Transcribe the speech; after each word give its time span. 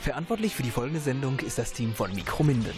Verantwortlich 0.00 0.54
für 0.54 0.62
die 0.62 0.70
folgende 0.70 1.00
Sendung 1.00 1.40
ist 1.40 1.58
das 1.58 1.72
Team 1.72 1.94
von 1.94 2.14
Mikrominden. 2.14 2.72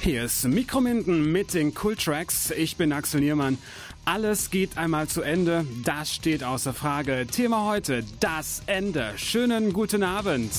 Hier 0.00 0.24
ist 0.24 0.46
Mikrominden 0.46 1.32
mit 1.32 1.52
den 1.52 1.72
Cool-Tracks. 1.82 2.52
Ich 2.52 2.76
bin 2.76 2.92
Axel 2.92 3.20
Niermann. 3.20 3.58
Alles 4.04 4.50
geht 4.50 4.78
einmal 4.78 5.08
zu 5.08 5.22
Ende. 5.22 5.66
Das 5.82 6.14
steht 6.14 6.44
außer 6.44 6.72
Frage. 6.72 7.26
Thema 7.26 7.66
heute, 7.66 8.04
das 8.20 8.62
Ende. 8.66 9.12
Schönen 9.16 9.72
guten 9.72 10.04
Abend. 10.04 10.52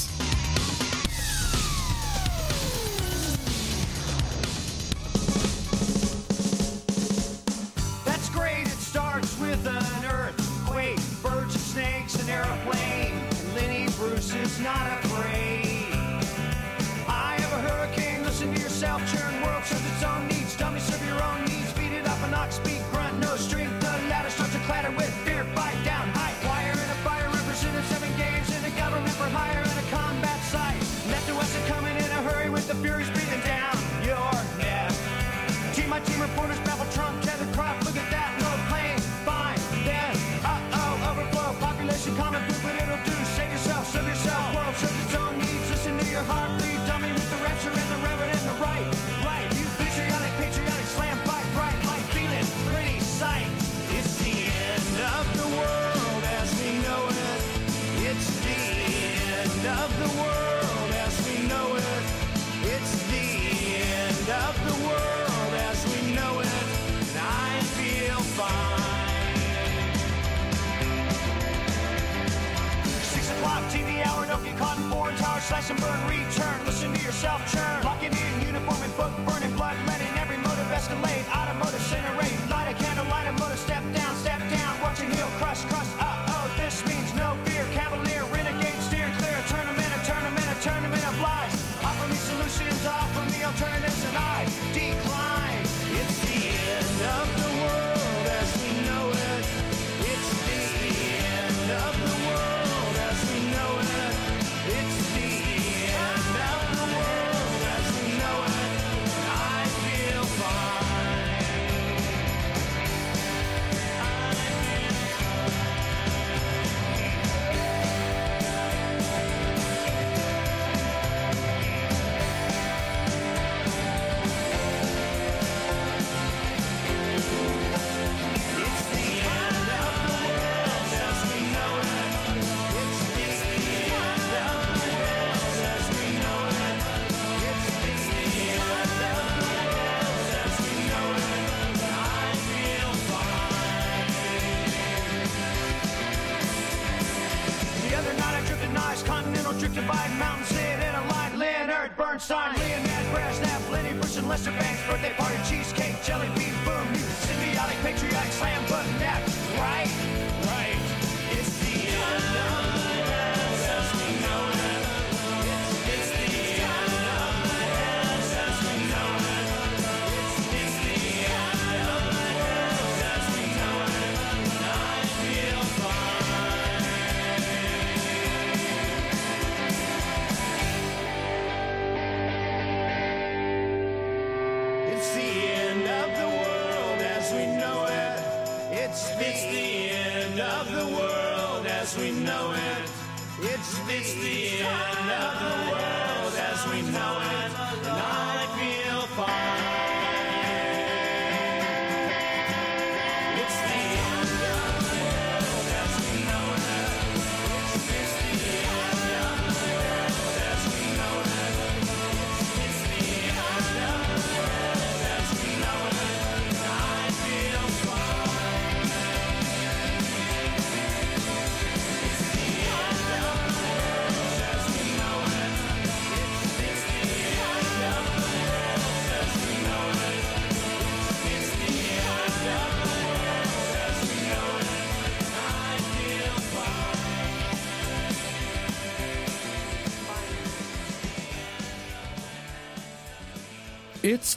guitar, 75.18 75.42
slash 75.42 75.70
and 75.70 75.80
burn, 75.80 76.08
return. 76.08 76.66
Listen 76.66 76.94
to 76.94 77.02
yourself 77.02 77.42
churn. 77.52 77.84
Locking 77.84 78.12
in 78.12 78.42
uniform 78.46 78.82
and 78.84 78.96
book 78.98 79.12
burning, 79.26 79.56
blood 79.56 79.78
letting 79.88 80.08
every 80.18 80.38
motive 80.38 80.68
escalate. 80.68 81.26
Automotive 81.36 81.82
centering. 81.82 82.27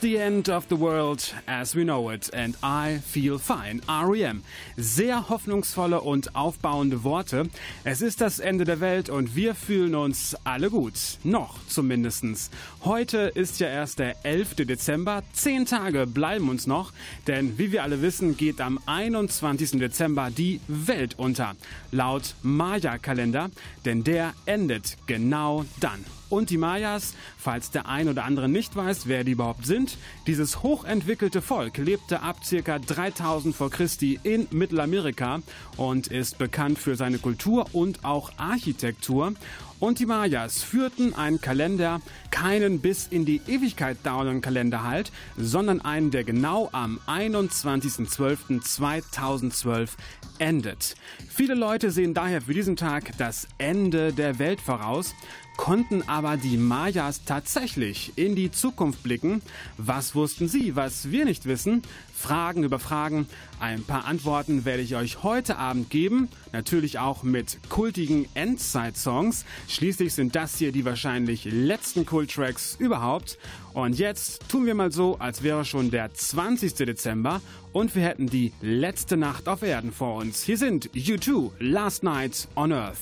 the 0.01 0.17
end 0.17 0.49
of 0.49 0.67
the 0.69 0.77
world 0.77 1.35
as 1.47 1.75
we 1.75 1.85
know 1.85 2.11
it 2.11 2.31
and 2.33 2.57
I 2.63 2.99
feel 2.99 3.39
fine. 3.39 3.81
REM. 3.89 4.43
Sehr 4.77 5.29
hoffnungsvolle 5.29 6.01
und 6.01 6.35
aufbauende 6.35 7.05
Worte. 7.05 7.49
Es 7.85 8.01
ist 8.01 8.21
das 8.21 8.39
Ende 8.39 8.65
der 8.65 8.81
Welt 8.81 9.11
und 9.11 9.37
wir 9.37 9.55
fühlen 9.55 9.95
uns 9.95 10.37
alle 10.45 10.71
gut. 10.71 10.95
Noch 11.25 11.59
zumindestens. 11.67 12.51
Heute 12.85 13.33
ist 13.35 13.61
ja 13.61 13.69
erst 13.69 13.99
der 13.99 14.17
11. 14.25 14.57
Dezember. 14.67 15.23
Zehn 15.33 15.67
Tage 15.67 16.07
bleiben 16.07 16.49
uns 16.49 16.67
noch, 16.67 16.93
denn 17.27 17.59
wie 17.59 17.73
wir 17.73 17.83
alle 17.83 18.01
wissen, 18.03 18.37
geht 18.37 18.61
am 18.61 18.79
21. 18.87 19.73
Dezember 19.73 20.31
die 20.31 20.61
Welt 20.69 21.19
unter. 21.19 21.57
Laut 21.91 22.35
Maya-Kalender, 22.43 23.51
denn 23.85 24.05
der 24.05 24.35
endet 24.47 24.97
genau 25.07 25.65
dann 25.81 26.05
und 26.31 26.49
die 26.49 26.57
Mayas. 26.57 27.15
Falls 27.37 27.71
der 27.71 27.87
ein 27.87 28.09
oder 28.09 28.25
andere 28.25 28.49
nicht 28.49 28.75
weiß, 28.75 29.07
wer 29.07 29.25
die 29.25 29.33
überhaupt 29.33 29.67
sind, 29.67 29.99
dieses 30.27 30.63
hochentwickelte 30.63 31.43
Volk 31.43 31.77
lebte 31.77 32.23
ab 32.23 32.39
ca. 32.49 32.79
3000 32.79 33.55
vor 33.55 33.71
Christi 33.71 34.19
in 34.23 34.47
Mittelamerika 34.51 35.43
und 35.77 36.07
ist 36.07 36.39
bekannt 36.39 36.79
für 36.79 36.97
seine 36.97 37.19
Kultur 37.19 37.67
und 37.73 38.05
auch 38.05 38.33
Architektur. 38.39 39.35
Und 39.81 39.99
die 39.99 40.07
Mayas 40.07 40.63
führten 40.63 41.15
einen 41.15 41.41
Kalender, 41.41 42.03
keinen 42.31 42.81
bis 42.81 43.07
in 43.07 43.25
die 43.25 43.41
Ewigkeit 43.47 43.97
dauernden 44.03 44.43
Kalender 44.43 44.85
halt, 44.85 45.11
sondern 45.39 45.81
einen, 45.81 46.11
der 46.11 46.23
genau 46.23 46.69
am 46.73 47.01
21.12.2012 47.07 49.89
endet. 50.39 50.97
Viele 51.31 51.55
Leute 51.55 51.91
sehen 51.91 52.13
daher 52.13 52.43
für 52.43 52.53
diesen 52.53 52.77
Tag 52.77 53.17
das 53.17 53.49
Ende 53.57 54.13
der 54.13 54.39
Welt 54.39 54.61
voraus. 54.61 55.15
Konnten 55.61 56.09
aber 56.09 56.39
die 56.39 56.57
Mayas 56.57 57.23
tatsächlich 57.27 58.15
in 58.17 58.35
die 58.35 58.51
Zukunft 58.51 59.03
blicken? 59.03 59.43
Was 59.77 60.15
wussten 60.15 60.49
sie, 60.49 60.75
was 60.75 61.11
wir 61.11 61.27
nicht 61.27 61.45
wissen? 61.45 61.83
Fragen 62.15 62.65
über 62.65 62.79
Fragen. 62.79 63.27
Ein 63.61 63.85
paar 63.85 64.07
Antworten 64.07 64.65
werde 64.65 64.83
ich 64.83 64.97
euch 64.97 65.23
heute 65.23 65.59
Abend 65.59 65.91
geben. 65.91 66.31
Natürlich 66.53 66.99
auch 66.99 67.25
mit 67.25 67.59
kultigen 67.69 68.27
Endzeit-Songs. 68.33 69.45
Schließlich 69.69 70.15
sind 70.15 70.35
das 70.35 70.57
hier 70.57 70.73
die 70.73 70.87
wahrscheinlich 70.87 71.45
letzten 71.45 72.07
Kult-Tracks 72.07 72.77
überhaupt. 72.79 73.37
Und 73.75 73.99
jetzt 73.99 74.49
tun 74.49 74.65
wir 74.65 74.75
mal 74.75 74.91
so, 74.91 75.19
als 75.19 75.43
wäre 75.43 75.67
schon 75.67 75.91
der 75.91 76.15
20. 76.15 76.73
Dezember 76.73 77.43
und 77.75 77.95
wir 77.95 78.03
hätten 78.03 78.29
die 78.29 78.55
letzte 78.63 79.19
Nacht 79.19 79.47
auf 79.47 79.61
Erden 79.61 79.93
vor 79.93 80.17
uns. 80.17 80.43
Hier 80.43 80.57
sind 80.57 80.89
U2, 80.95 81.51
Last 81.59 82.03
Night 82.03 82.49
on 82.57 82.73
Earth. 82.73 82.97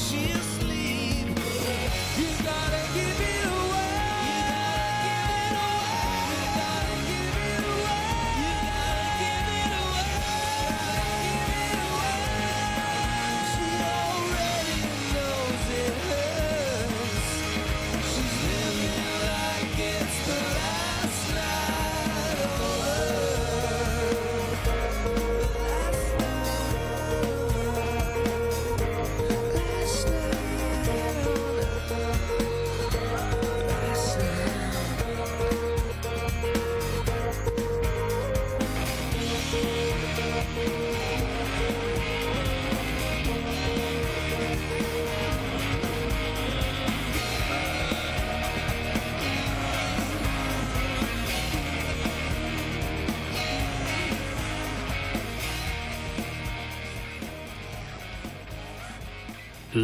she 0.00 0.39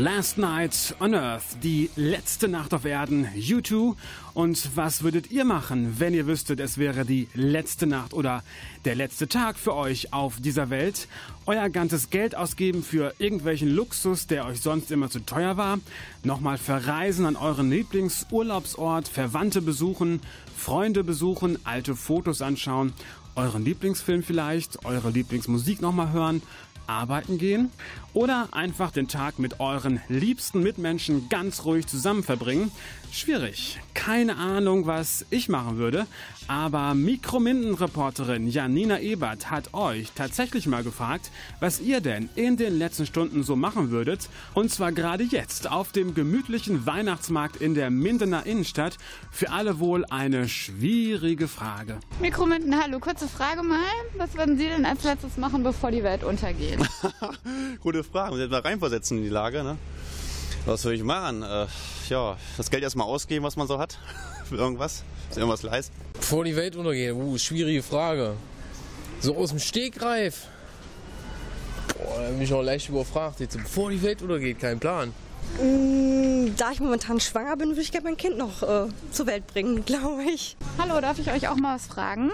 Last 0.07 0.39
Night 0.39 0.95
on 1.01 1.17
Earth, 1.17 1.43
die 1.65 1.91
letzte 1.97 2.47
Nacht 2.47 2.73
auf 2.73 2.85
Erden, 2.85 3.27
U2. 3.35 3.97
Und 4.35 4.77
was 4.77 5.03
würdet 5.03 5.33
ihr 5.33 5.45
machen, 5.45 5.99
wenn 5.99 6.15
ihr 6.15 6.29
wüsstet, 6.29 6.61
es 6.61 6.79
wäre 6.79 7.05
die 7.05 7.27
letzte 7.35 7.89
Nacht 7.89 8.15
oder 8.15 8.45
der 8.85 8.95
letzte 8.95 9.27
Tag 9.27 9.59
für 9.59 9.75
euch 9.75 10.13
auf 10.13 10.41
dieser 10.41 10.71
Welt? 10.71 11.09
Euer 11.45 11.69
ganzes 11.71 12.09
Geld 12.11 12.37
ausgeben 12.37 12.85
für 12.85 13.15
irgendwelchen 13.19 13.69
Luxus, 13.69 14.29
der 14.29 14.47
euch 14.47 14.61
sonst 14.61 14.93
immer 14.93 15.11
zu 15.11 15.27
teuer 15.27 15.57
war? 15.57 15.81
Nochmal 16.23 16.57
verreisen 16.57 17.27
an 17.27 17.35
euren 17.35 17.69
Lieblingsurlaubsort, 17.69 19.09
Verwandte 19.09 19.61
besuchen, 19.61 20.21
Freunde 20.57 21.03
besuchen, 21.03 21.59
alte 21.65 21.97
Fotos 21.97 22.43
anschauen, 22.43 22.93
euren 23.35 23.65
Lieblingsfilm 23.65 24.23
vielleicht, 24.23 24.85
eure 24.85 25.11
Lieblingsmusik 25.11 25.83
nochmal 25.83 26.13
hören? 26.13 26.43
Arbeiten 26.87 27.39
gehen 27.39 27.71
oder 28.15 28.49
einfach 28.53 28.91
den 28.91 29.09
Tag 29.09 29.39
mit 29.39 29.61
euren 29.61 30.01
liebsten 30.09 30.63
Mitmenschen 30.63 31.29
ganz 31.29 31.65
ruhig 31.65 31.87
zusammen 31.87 32.23
verbringen. 32.23 32.71
Schwierig. 33.13 33.79
Keine 33.95 34.37
Ahnung, 34.37 34.87
was 34.87 35.27
ich 35.31 35.49
machen 35.49 35.79
würde, 35.79 36.07
aber 36.49 36.95
Mikrominden-Reporterin 36.95 38.49
Janina 38.49 39.01
Ebert 39.01 39.51
hat 39.51 39.75
euch 39.75 40.13
tatsächlich 40.15 40.67
mal 40.67 40.85
gefragt, 40.85 41.31
was 41.61 41.81
ihr 41.81 42.01
denn 42.01 42.29
in 42.35 42.57
den 42.57 42.79
letzten 42.79 43.07
Stunden 43.07 43.43
so 43.43 43.57
machen 43.57 43.91
würdet. 43.91 44.29
Und 44.55 44.71
zwar 44.71 44.93
gerade 44.93 45.25
jetzt 45.25 45.71
auf 45.71 45.93
dem 45.93 46.15
gemütlichen 46.15 46.87
Weihnachtsmarkt 46.87 47.57
in 47.57 47.75
der 47.75 47.91
Mindener 47.91 48.47
Innenstadt. 48.47 48.97
Für 49.31 49.51
alle 49.51 49.79
wohl 49.79 50.05
eine 50.07 50.49
schwierige 50.49 51.49
Frage. 51.49 51.99
Mikrominden, 52.21 52.81
hallo, 52.81 52.99
kurze 53.01 53.29
Frage 53.29 53.63
mal. 53.63 53.79
Was 54.17 54.35
würden 54.37 54.57
Sie 54.57 54.67
denn 54.67 54.85
als 54.85 55.05
letztes 55.05 55.37
machen, 55.37 55.63
bevor 55.63 55.91
die 55.91 56.03
Welt 56.03 56.25
untergeht? 56.25 56.79
Gute 57.81 58.05
Frage. 58.05 58.33
Muss 58.33 58.45
ich 58.45 58.51
mal 58.51 58.61
reinversetzen 58.61 59.19
in 59.19 59.25
die 59.25 59.31
Lage, 59.31 59.63
ne? 59.63 59.77
Was 60.67 60.83
soll 60.83 60.95
ich 60.95 61.05
machen? 61.05 61.45
Äh, 61.45 61.67
ja, 62.09 62.37
das 62.57 62.71
Geld 62.71 62.83
erstmal 62.83 63.07
ausgeben, 63.07 63.45
was 63.45 63.55
man 63.55 63.69
so 63.69 63.79
hat. 63.79 63.99
Für 64.49 64.57
irgendwas. 64.59 65.05
Ist 65.31 65.39
irgendwas 65.39 65.63
leisten. 65.63 65.95
Bevor 66.15 66.45
die 66.45 66.57
Welt 66.57 66.75
untergeht, 66.75 67.15
uh, 67.15 67.39
schwierige 67.39 67.85
Frage. 67.85 68.35
So 69.21 69.37
aus 69.37 69.51
dem 69.51 69.61
Stegreif. 69.61 70.49
Boah, 71.97 72.21
da 72.21 72.29
bin 72.31 72.43
ich 72.43 72.53
auch 72.53 72.63
leicht 72.63 72.89
überfragt. 72.89 73.39
Jetzt, 73.39 73.57
bevor 73.57 73.91
die 73.91 74.03
Welt 74.03 74.23
untergeht, 74.23 74.59
kein 74.59 74.81
Plan. 74.81 75.13
Da 76.57 76.73
ich 76.73 76.81
momentan 76.81 77.21
schwanger 77.21 77.57
bin, 77.57 77.69
würde 77.69 77.81
ich 77.83 77.93
gerne 77.93 78.09
mein 78.09 78.17
Kind 78.17 78.37
noch 78.37 78.65
äh, 78.65 78.89
zur 79.13 79.27
Welt 79.29 79.47
bringen, 79.47 79.85
glaube 79.87 80.25
ich. 80.25 80.57
Hallo, 80.79 81.01
darf 81.01 81.21
ich 81.21 81.31
euch 81.31 81.47
auch 81.47 81.55
mal 81.55 81.77
was 81.77 81.87
fragen? 81.87 82.33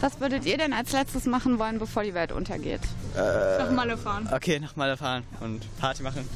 Was 0.00 0.20
würdet 0.20 0.46
ihr 0.46 0.56
denn 0.56 0.72
als 0.72 0.92
letztes 0.92 1.26
machen 1.26 1.58
wollen, 1.58 1.78
bevor 1.78 2.02
die 2.02 2.14
Welt 2.14 2.32
untergeht? 2.32 2.80
Nach 3.14 3.70
Malle 3.70 3.98
fahren. 3.98 4.26
Okay, 4.32 4.58
nach 4.58 4.74
Malle 4.76 4.96
fahren 4.96 5.24
und 5.40 5.66
Party 5.78 6.02
machen. 6.02 6.26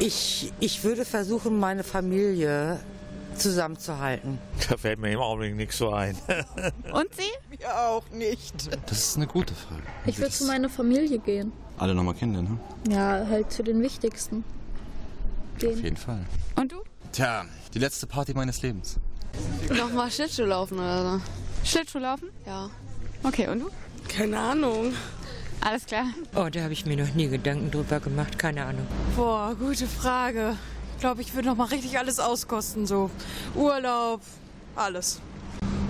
Ich, 0.00 0.52
ich 0.60 0.84
würde 0.84 1.04
versuchen, 1.04 1.58
meine 1.58 1.84
Familie 1.84 2.80
zusammenzuhalten. 3.36 4.38
Da 4.68 4.76
fällt 4.76 4.98
mir 4.98 5.12
im 5.12 5.20
Augenblick 5.20 5.54
nichts 5.56 5.78
so 5.78 5.90
ein. 5.90 6.16
Und 6.92 7.14
Sie? 7.14 7.22
Mir 7.50 7.78
auch 7.78 8.08
nicht. 8.10 8.54
Das 8.88 8.98
ist 8.98 9.16
eine 9.16 9.26
gute 9.26 9.54
Frage. 9.54 9.82
Ich 10.06 10.18
würde 10.18 10.30
zu 10.30 10.44
meiner 10.46 10.68
Familie 10.68 11.18
gehen. 11.18 11.52
Alle 11.78 11.94
nochmal 11.94 12.14
kennenlernen, 12.14 12.58
ne? 12.86 12.94
Ja, 12.94 13.26
halt 13.28 13.52
zu 13.52 13.62
den 13.62 13.82
wichtigsten. 13.82 14.44
Auf 15.56 15.62
jeden 15.62 15.96
Fall. 15.96 16.24
Und 16.56 16.72
du? 16.72 16.76
Tja, 17.12 17.44
die 17.74 17.78
letzte 17.78 18.06
Party 18.06 18.34
meines 18.34 18.62
Lebens. 18.62 18.96
Nochmal 19.70 20.10
Schlittschuh 20.10 20.44
laufen 20.44 20.78
oder 20.78 21.18
so. 21.18 21.20
Schlittschuh 21.64 21.98
laufen? 21.98 22.30
Ja. 22.46 22.70
Okay, 23.22 23.48
und 23.48 23.60
du? 23.60 23.70
Keine 24.08 24.38
Ahnung. 24.38 24.92
Alles 25.60 25.86
klar. 25.86 26.06
Oh, 26.34 26.48
da 26.50 26.62
habe 26.62 26.72
ich 26.72 26.86
mir 26.86 26.96
noch 26.96 27.14
nie 27.14 27.28
Gedanken 27.28 27.70
drüber 27.70 28.00
gemacht. 28.00 28.38
Keine 28.38 28.64
Ahnung. 28.64 28.86
Boah, 29.16 29.54
gute 29.58 29.86
Frage. 29.86 30.56
Ich 30.94 31.00
glaube, 31.00 31.22
ich 31.22 31.34
würde 31.34 31.48
noch 31.48 31.56
mal 31.56 31.64
richtig 31.64 31.98
alles 31.98 32.20
auskosten. 32.20 32.86
So 32.86 33.10
Urlaub, 33.54 34.20
alles. 34.76 35.20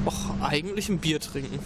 Och, 0.05 0.41
eigentlich 0.41 0.89
ein 0.89 0.99
Bier 0.99 1.21
trinken. 1.21 1.59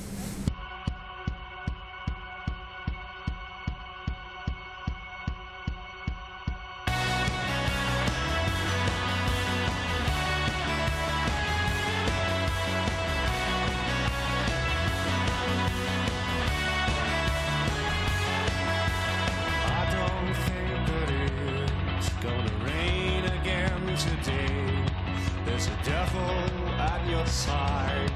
At 26.78 27.00
your 27.08 27.26
side, 27.26 28.12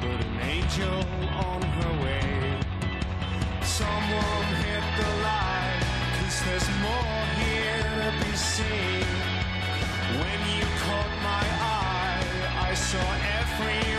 but 0.00 0.18
an 0.26 0.40
angel 0.42 0.98
on 1.50 1.62
her 1.62 1.92
way. 2.04 2.60
Someone 3.62 4.48
hit 4.66 4.86
the 5.00 5.10
light, 5.28 5.82
cause 6.16 6.38
there's 6.46 6.68
more 6.86 7.22
here 7.40 7.82
to 8.00 8.10
be 8.24 8.32
seen. 8.36 9.06
When 10.20 10.40
you 10.56 10.66
caught 10.84 11.14
my 11.32 11.44
eye, 11.80 12.68
I 12.68 12.74
saw 12.74 13.06
everywhere 13.40 13.93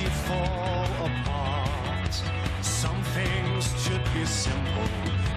you 0.00 0.08
fall 0.08 0.86
apart. 1.06 2.14
Some 2.62 3.02
things 3.16 3.64
should 3.82 4.04
be 4.14 4.24
simple, 4.24 4.88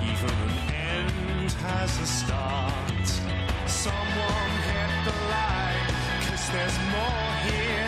even 0.04 0.30
an 0.48 0.56
end 0.74 1.52
has 1.66 2.00
a 2.00 2.06
start. 2.06 3.08
Someone 3.66 4.54
hit 4.70 4.92
the 5.08 5.18
light, 5.36 5.94
cause 6.26 6.50
there's 6.52 6.78
more 6.96 7.32
here 7.48 7.81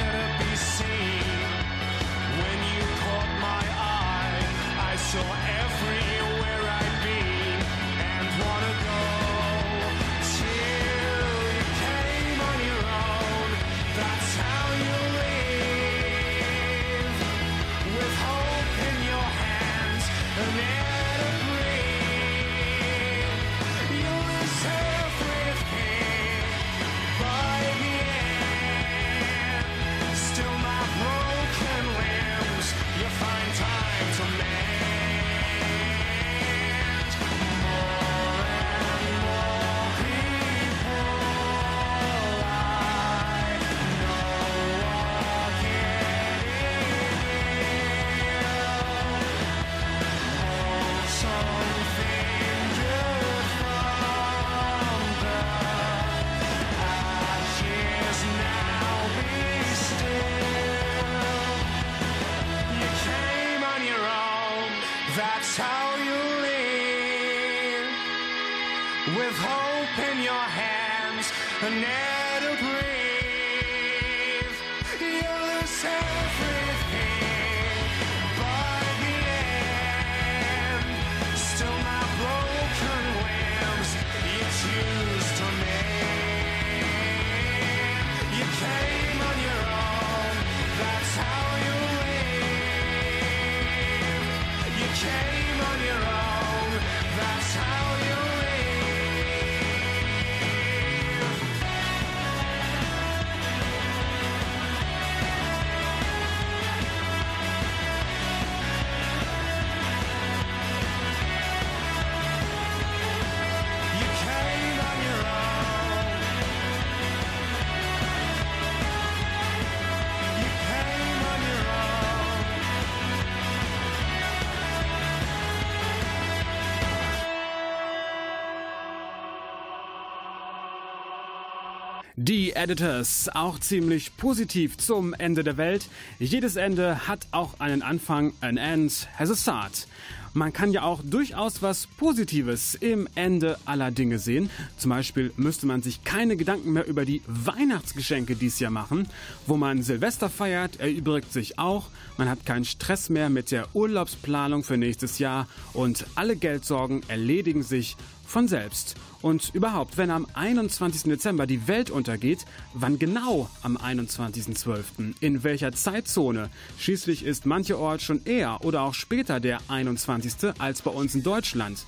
Die 132.16 132.52
Editors, 132.54 133.28
auch 133.34 133.58
ziemlich 133.58 134.16
positiv 134.18 134.78
zum 134.78 135.16
Ende 135.16 135.44
der 135.44 135.58
Welt. 135.58 135.90
Jedes 136.20 136.58
Ende 136.58 137.08
hat 137.08 137.26
auch 137.32 137.60
einen 137.60 137.82
Anfang, 137.82 138.34
an 138.40 138.58
end 138.58 139.08
has 139.18 139.32
a 139.32 139.36
start. 139.36 139.88
Man 140.36 140.54
kann 140.54 140.72
ja 140.72 140.84
auch 140.84 141.02
durchaus 141.04 141.64
was 141.64 141.86
Positives 141.86 142.76
im 142.76 143.08
Ende 143.16 143.58
aller 143.66 143.90
Dinge 143.92 144.18
sehen. 144.18 144.52
Zum 144.78 144.90
Beispiel 144.90 145.32
müsste 145.38 145.68
man 145.68 145.82
sich 145.82 146.04
keine 146.04 146.36
Gedanken 146.36 146.74
mehr 146.74 146.88
über 146.88 147.06
die 147.06 147.22
Weihnachtsgeschenke 147.28 148.36
dies 148.36 148.60
Jahr 148.60 148.72
machen. 148.72 149.08
Wo 149.46 149.58
man 149.58 149.82
Silvester 149.82 150.30
feiert, 150.30 150.80
erübrigt 150.80 151.34
sich 151.34 151.58
auch. 151.58 151.90
Man 152.18 152.30
hat 152.30 152.46
keinen 152.48 152.66
Stress 152.66 153.10
mehr 153.10 153.30
mit 153.30 153.52
der 153.52 153.76
Urlaubsplanung 153.76 154.64
für 154.64 154.78
nächstes 154.78 155.20
Jahr 155.20 155.48
und 155.74 156.06
alle 156.14 156.36
Geldsorgen 156.36 157.02
erledigen 157.08 157.62
sich 157.62 157.96
von 158.26 158.48
selbst. 158.48 158.96
Und 159.22 159.52
überhaupt, 159.54 159.98
wenn 159.98 160.12
am 160.12 160.28
21. 160.34 161.04
Dezember 161.04 161.48
die 161.48 161.68
Welt 161.68 161.90
untergeht, 161.90 162.46
wann 162.74 163.00
genau 163.00 163.50
am 163.62 163.78
21.12., 163.78 165.14
in 165.22 165.44
welcher 165.44 165.72
Zeitzone? 165.72 166.50
Schließlich 166.78 167.24
ist 167.24 167.46
mancherorts 167.46 168.04
schon 168.04 168.26
eher 168.26 168.66
oder 168.66 168.82
auch 168.82 168.94
später 168.94 169.40
der 169.40 169.60
21. 169.70 170.60
als 170.60 170.82
bei 170.82 170.92
uns 170.92 171.16
in 171.16 171.24
Deutschland. 171.24 171.86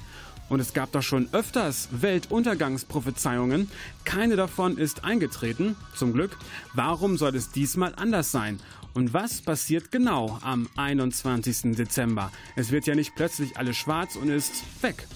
Und 0.48 0.60
es 0.60 0.74
gab 0.74 0.92
doch 0.92 1.02
schon 1.02 1.28
öfters 1.32 1.90
Weltuntergangsprophezeiungen. 1.92 3.70
Keine 4.04 4.36
davon 4.36 4.78
ist 4.78 5.04
eingetreten, 5.04 5.76
zum 5.96 6.14
Glück. 6.14 6.38
Warum 6.74 7.18
soll 7.18 7.36
es 7.36 7.52
diesmal 7.52 7.94
anders 7.96 8.32
sein? 8.32 8.60
Und 8.94 9.14
was 9.14 9.42
passiert 9.42 9.92
genau 9.92 10.40
am 10.42 10.70
21. 10.78 11.76
Dezember? 11.76 12.32
Es 12.56 12.72
wird 12.72 12.88
ja 12.88 12.96
nicht 12.96 13.16
plötzlich 13.16 13.58
alles 13.58 13.76
schwarz 13.76 14.16
und 14.16 14.30
ist 14.30 14.64
weg. 14.82 15.08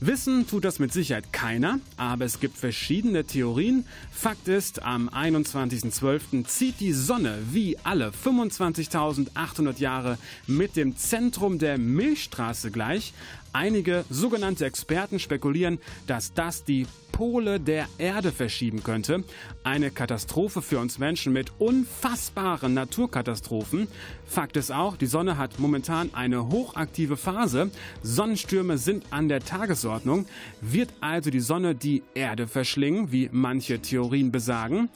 Wissen 0.00 0.46
tut 0.46 0.64
das 0.64 0.78
mit 0.78 0.92
Sicherheit 0.92 1.32
keiner, 1.32 1.80
aber 1.96 2.24
es 2.24 2.38
gibt 2.38 2.56
verschiedene 2.56 3.24
Theorien. 3.24 3.84
Fakt 4.12 4.46
ist, 4.46 4.80
am 4.84 5.08
21.12. 5.08 6.44
zieht 6.44 6.78
die 6.78 6.92
Sonne 6.92 7.36
wie 7.50 7.76
alle 7.82 8.10
25.800 8.10 9.80
Jahre 9.80 10.16
mit 10.46 10.76
dem 10.76 10.96
Zentrum 10.96 11.58
der 11.58 11.78
Milchstraße 11.78 12.70
gleich. 12.70 13.12
Einige 13.52 14.04
sogenannte 14.10 14.64
Experten 14.64 15.18
spekulieren, 15.18 15.78
dass 16.06 16.32
das 16.32 16.64
die 16.64 16.86
Pole 17.12 17.58
der 17.58 17.88
Erde 17.98 18.30
verschieben 18.30 18.84
könnte. 18.84 19.24
Eine 19.64 19.90
Katastrophe 19.90 20.62
für 20.62 20.78
uns 20.78 20.98
Menschen 20.98 21.32
mit 21.32 21.50
unfassbaren 21.58 22.74
Naturkatastrophen. 22.74 23.88
Fakt 24.24 24.56
ist 24.56 24.70
auch, 24.70 24.96
die 24.96 25.06
Sonne 25.06 25.36
hat 25.36 25.58
momentan 25.58 26.10
eine 26.14 26.48
hochaktive 26.48 27.16
Phase. 27.16 27.72
Sonnenstürme 28.02 28.78
sind 28.78 29.06
an 29.10 29.28
der 29.28 29.40
Tagesordnung. 29.40 30.26
Wird 30.60 30.90
also 31.00 31.30
die 31.30 31.40
Sonne 31.40 31.74
die 31.74 32.04
Erde 32.14 32.46
verschlingen, 32.46 33.10
wie 33.10 33.28
manche 33.32 33.80
Theorien 33.80 34.30
besagen? 34.30 34.88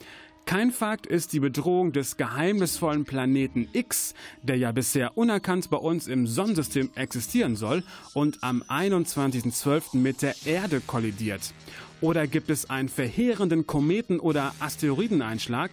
Kein 0.45 0.71
Fakt 0.71 1.07
ist 1.07 1.33
die 1.33 1.39
Bedrohung 1.39 1.93
des 1.93 2.17
geheimnisvollen 2.17 3.05
Planeten 3.05 3.69
X, 3.71 4.13
der 4.41 4.57
ja 4.57 4.71
bisher 4.71 5.17
unerkannt 5.17 5.69
bei 5.69 5.77
uns 5.77 6.07
im 6.07 6.27
Sonnensystem 6.27 6.91
existieren 6.95 7.55
soll 7.55 7.83
und 8.13 8.43
am 8.43 8.61
21.12. 8.61 9.97
mit 9.97 10.21
der 10.21 10.35
Erde 10.45 10.81
kollidiert. 10.81 11.53
Oder 12.01 12.27
gibt 12.27 12.49
es 12.49 12.69
einen 12.69 12.89
verheerenden 12.89 13.65
Kometen- 13.65 14.19
oder 14.19 14.53
Asteroideneinschlag? 14.59 15.71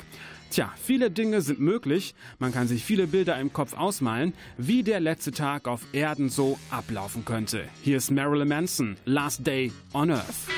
Tja, 0.50 0.72
viele 0.80 1.11
Dinge 1.11 1.42
sind 1.42 1.61
möglich. 1.61 2.14
Man 2.38 2.52
kann 2.52 2.68
sich 2.68 2.85
viele 2.85 3.09
Bilder 3.09 3.38
im 3.40 3.52
Kopf 3.52 3.74
ausmalen, 3.74 4.35
wie 4.56 4.85
der 4.85 5.00
letzte 5.00 5.33
Tag 5.33 5.66
auf 5.66 5.83
Erden 5.92 6.28
so 6.28 6.59
ablaufen 6.70 7.24
könnte. 7.24 7.64
Hier 7.83 7.96
ist 7.96 8.11
Marilyn 8.11 8.48
Manson, 8.48 8.96
Last 9.04 9.46
Day 9.46 9.72
on 9.92 10.11
Earth. 10.11 10.48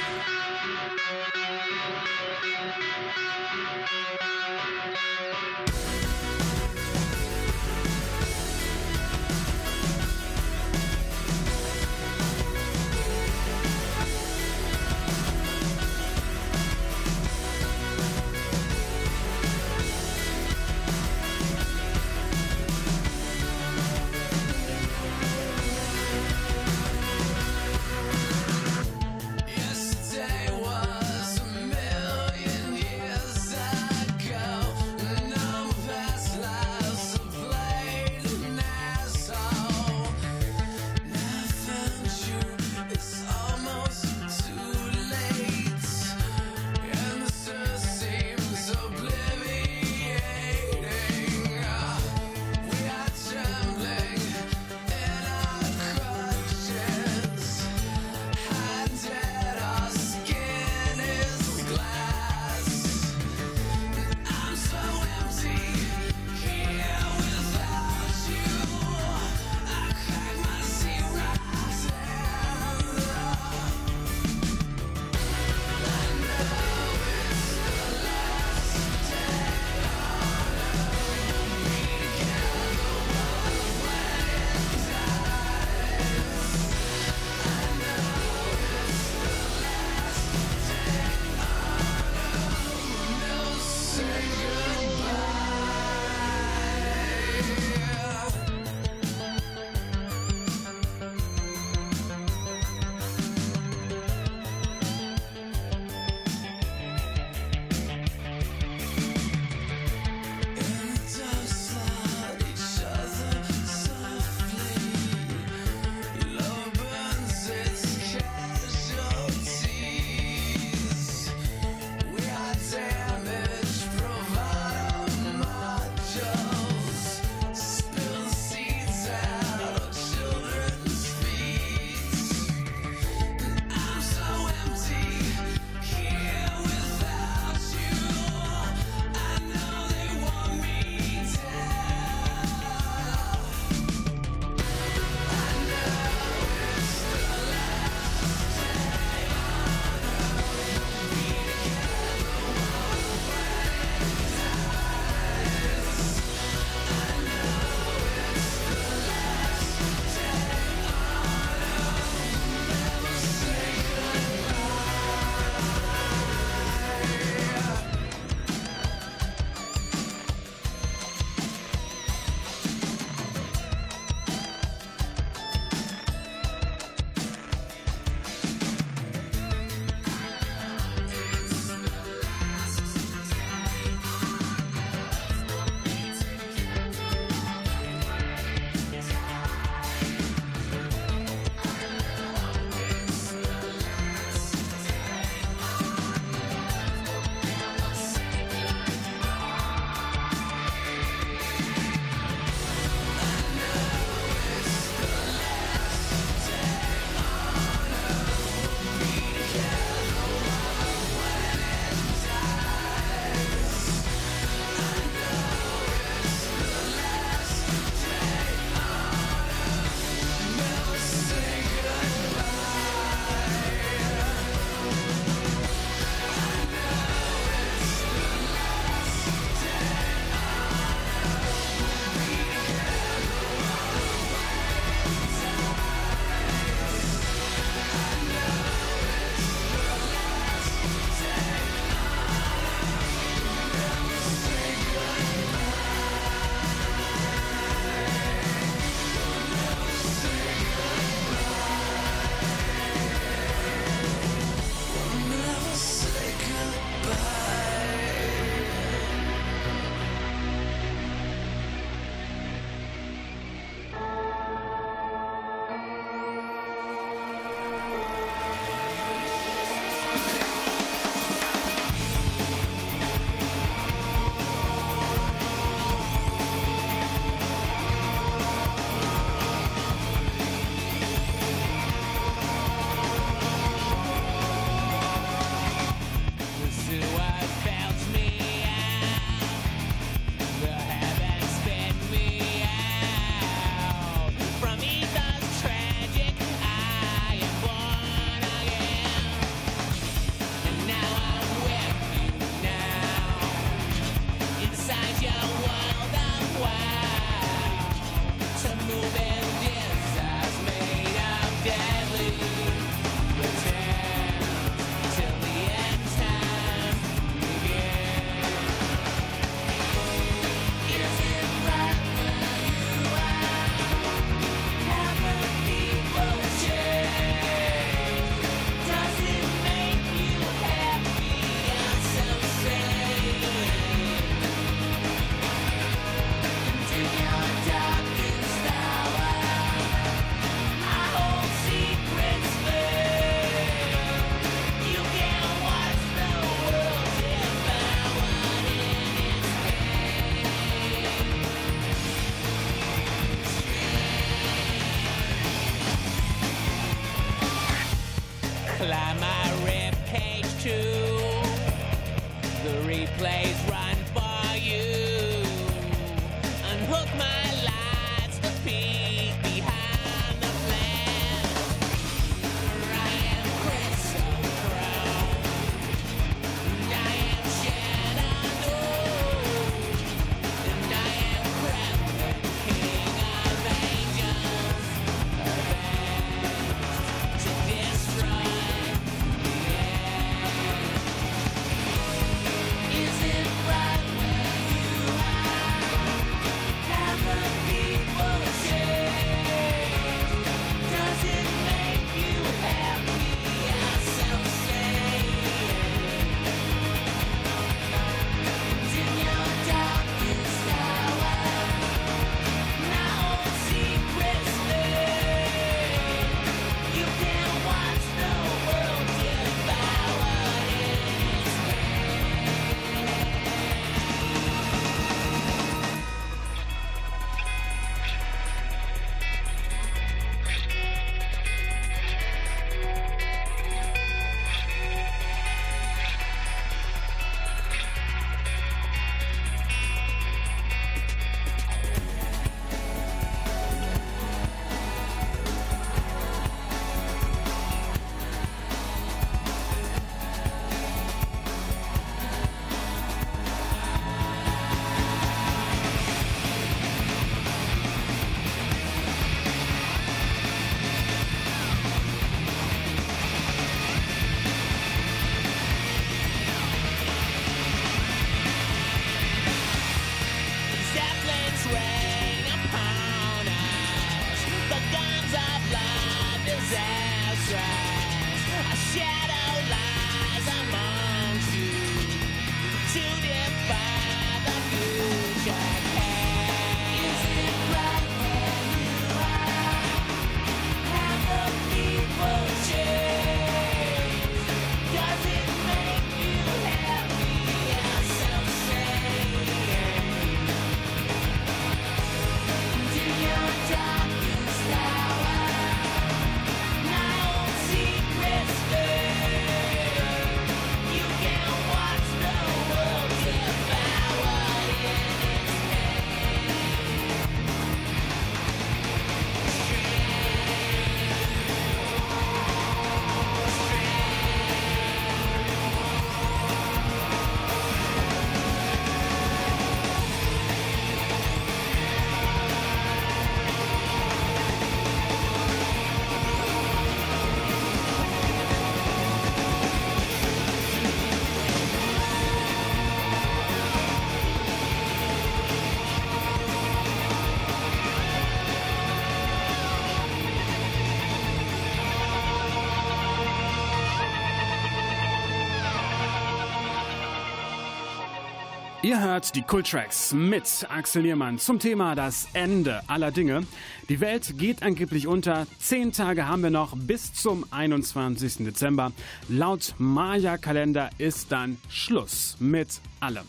Ihr 558.92 559.00
hört 559.00 559.34
die 559.36 559.40
Kultracks 559.40 560.12
mit 560.12 560.66
Axel 560.68 561.00
Niermann 561.00 561.38
zum 561.38 561.58
Thema 561.58 561.94
das 561.94 562.28
Ende 562.34 562.82
aller 562.88 563.10
Dinge. 563.10 563.46
Die 563.88 564.00
Welt 564.00 564.36
geht 564.36 564.62
angeblich 564.62 565.06
unter. 565.06 565.46
Zehn 565.58 565.92
Tage 565.92 566.28
haben 566.28 566.42
wir 566.42 566.50
noch 566.50 566.76
bis 566.76 567.14
zum 567.14 567.46
21. 567.50 568.44
Dezember. 568.44 568.92
Laut 569.30 569.74
Maya-Kalender 569.78 570.90
ist 570.98 571.32
dann 571.32 571.56
Schluss 571.70 572.36
mit 572.38 572.82
allem. 573.00 573.24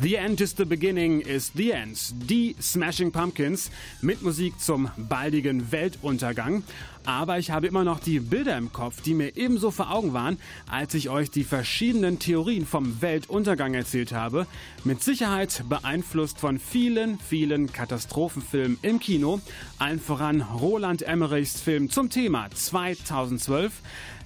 The 0.00 0.16
End 0.16 0.40
is 0.40 0.56
the 0.56 0.64
Beginning 0.64 1.20
is 1.20 1.52
the 1.54 1.70
End. 1.70 1.96
Die 2.28 2.56
Smashing 2.60 3.12
Pumpkins 3.12 3.70
mit 4.02 4.20
Musik 4.20 4.58
zum 4.58 4.90
baldigen 4.96 5.70
Weltuntergang. 5.70 6.64
Aber 7.06 7.38
ich 7.38 7.50
habe 7.50 7.66
immer 7.66 7.84
noch 7.84 8.00
die 8.00 8.18
Bilder 8.18 8.56
im 8.56 8.72
Kopf, 8.72 9.02
die 9.02 9.14
mir 9.14 9.36
ebenso 9.36 9.70
vor 9.70 9.90
Augen 9.90 10.14
waren, 10.14 10.38
als 10.70 10.94
ich 10.94 11.10
euch 11.10 11.30
die 11.30 11.44
verschiedenen 11.44 12.18
Theorien 12.18 12.66
vom 12.66 13.02
Weltuntergang 13.02 13.74
erzählt 13.74 14.12
habe. 14.12 14.46
Mit 14.84 15.02
Sicherheit 15.02 15.64
beeinflusst 15.68 16.38
von 16.38 16.58
vielen, 16.58 17.18
vielen 17.18 17.70
Katastrophenfilmen 17.72 18.78
im 18.80 19.00
Kino. 19.00 19.40
Allen 19.78 20.00
voran 20.00 20.40
Roland 20.40 21.02
Emmerichs 21.02 21.60
Film 21.60 21.90
zum 21.90 22.08
Thema 22.08 22.48
2012. 22.50 23.72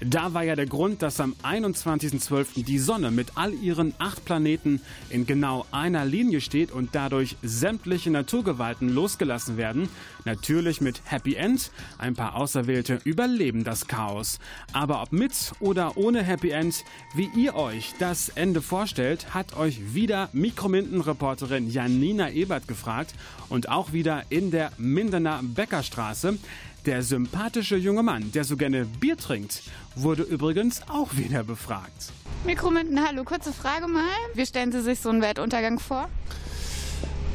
Da 0.00 0.32
war 0.32 0.44
ja 0.44 0.54
der 0.54 0.66
Grund, 0.66 1.02
dass 1.02 1.18
am 1.18 1.34
21.12. 1.42 2.64
die 2.64 2.78
Sonne 2.78 3.10
mit 3.10 3.32
all 3.34 3.52
ihren 3.52 3.94
acht 3.98 4.24
Planeten 4.24 4.80
in 5.10 5.26
genau 5.26 5.66
einer 5.72 6.04
Linie 6.04 6.40
steht 6.40 6.70
und 6.70 6.94
dadurch 6.94 7.36
sämtliche 7.42 8.10
Naturgewalten 8.10 8.88
losgelassen 8.88 9.56
werden. 9.56 9.88
Natürlich 10.24 10.80
mit 10.80 11.02
Happy 11.04 11.34
End. 11.34 11.72
Ein 11.98 12.14
paar 12.14 12.36
Auserwählte 12.36 13.00
überleben 13.02 13.64
das 13.64 13.88
Chaos. 13.88 14.38
Aber 14.72 15.02
ob 15.02 15.10
mit 15.10 15.32
oder 15.58 15.96
ohne 15.96 16.22
Happy 16.22 16.50
End, 16.50 16.84
wie 17.14 17.28
ihr 17.36 17.56
euch 17.56 17.92
das 17.98 18.28
Ende 18.28 18.62
vorstellt, 18.62 19.34
hat 19.34 19.56
euch 19.56 19.94
wieder 19.94 20.28
Mikrominden-Reporterin 20.32 21.68
Janina 21.68 22.30
Ebert 22.30 22.68
gefragt 22.68 23.14
und 23.48 23.68
auch 23.68 23.92
wieder 23.92 24.22
in 24.28 24.52
der 24.52 24.70
Mindener 24.78 25.40
Bäckerstraße. 25.42 26.38
Der 26.86 27.02
sympathische 27.02 27.76
junge 27.76 28.02
Mann, 28.02 28.32
der 28.32 28.44
so 28.44 28.56
gerne 28.56 28.84
Bier 28.86 29.16
trinkt, 29.16 29.62
wurde 29.94 30.22
übrigens 30.22 30.80
auch 30.88 31.16
wieder 31.16 31.42
befragt. 31.44 32.12
Mikrominden, 32.46 33.04
hallo, 33.06 33.24
kurze 33.24 33.52
Frage 33.52 33.88
mal. 33.88 34.04
Wie 34.34 34.46
stellen 34.46 34.72
Sie 34.72 34.80
sich 34.80 35.00
so 35.00 35.10
einen 35.10 35.20
Weltuntergang 35.20 35.78
vor? 35.78 36.08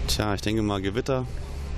Tja, 0.08 0.34
ich 0.34 0.42
denke 0.42 0.62
mal 0.62 0.82
Gewitter, 0.82 1.28